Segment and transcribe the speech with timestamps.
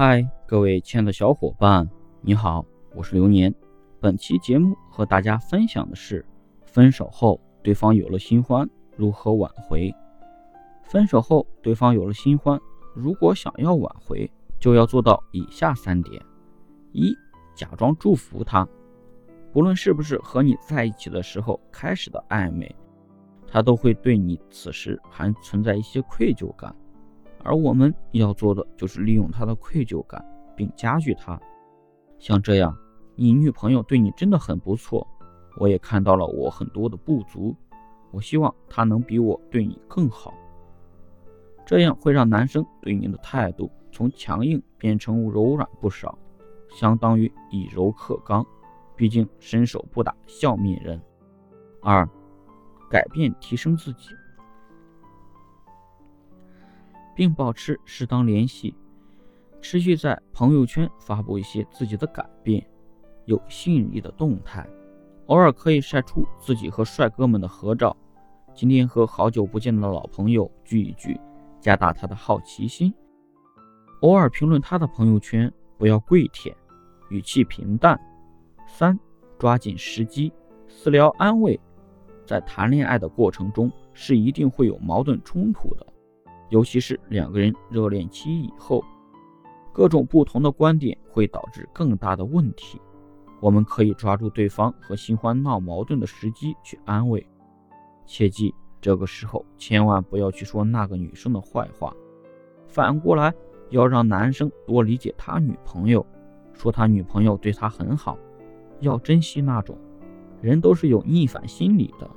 [0.00, 3.52] 嗨，各位亲爱的小伙伴，你好，我是流年。
[3.98, 6.24] 本期节目和大家分享的是，
[6.64, 9.92] 分手后对方有了新欢，如何挽回？
[10.84, 12.60] 分手后对方有了新欢，
[12.94, 14.30] 如果想要挽回，
[14.60, 16.22] 就要做到以下三点：
[16.92, 17.12] 一、
[17.56, 18.64] 假装祝福他，
[19.52, 22.72] 不论是不是和你在一起的时候开始的暧昧，
[23.48, 26.72] 他都会对你此时还存在一些愧疚感。
[27.44, 30.24] 而我们要做的就是利用他的愧疚感，
[30.56, 31.40] 并加剧他。
[32.18, 32.76] 像这样，
[33.14, 35.06] 你女朋友对你真的很不错，
[35.58, 37.54] 我也看到了我很多的不足，
[38.10, 40.34] 我希望她能比我对你更好。
[41.64, 46.18] 这样会让男生对你的态度从强硬变成柔软不少，
[46.70, 48.44] 相当于以柔克刚。
[48.96, 51.00] 毕竟伸手不打笑面人。
[51.80, 52.08] 二，
[52.90, 54.08] 改变提升自己。
[57.18, 58.72] 并保持适当联系，
[59.60, 62.64] 持续在朋友圈发布一些自己的改变、
[63.24, 64.64] 有吸引力的动态，
[65.26, 67.96] 偶尔可以晒出自己和帅哥们的合照。
[68.54, 71.20] 今天和好久不见的老朋友聚一聚，
[71.58, 72.94] 加大他的好奇心。
[74.02, 76.54] 偶尔评论他的朋友圈，不要跪舔，
[77.10, 78.00] 语气平淡。
[78.68, 78.96] 三，
[79.40, 80.32] 抓紧时机
[80.68, 81.58] 私聊安慰。
[82.24, 85.84] 在谈恋爱的过程中，是一定会有矛盾冲突的。
[86.50, 88.82] 尤其是两个人热恋期以后，
[89.72, 92.80] 各种不同的观点会导致更大的问题。
[93.40, 97.24] 我们可以抓住对方和新欢闹矛盾的时机去安慰，
[98.04, 101.94] 切记这个时候千万不要去说那个女生的坏话。
[102.66, 103.32] 反过来，
[103.70, 106.04] 要让男生多理解他女朋友，
[106.52, 108.18] 说他女朋友对他很好，
[108.80, 109.78] 要珍惜那种。
[110.40, 112.08] 人都是有逆反心理的，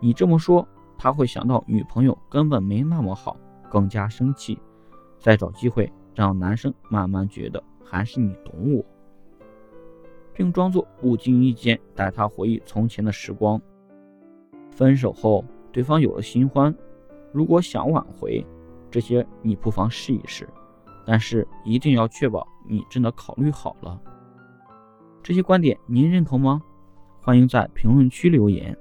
[0.00, 0.66] 你这么说，
[0.98, 3.36] 他会想到女朋友根本没那么好。
[3.70, 4.58] 更加生气，
[5.18, 8.84] 再找机会让男生慢慢觉得还是你懂我，
[10.32, 13.60] 并装作不经意间带他回忆从前的时光。
[14.70, 16.74] 分手后，对方有了新欢，
[17.32, 18.44] 如果想挽回，
[18.90, 20.48] 这些你不妨试一试，
[21.04, 24.00] 但是一定要确保你真的考虑好了。
[25.22, 26.62] 这些观点您认同吗？
[27.20, 28.76] 欢迎在评论区留言。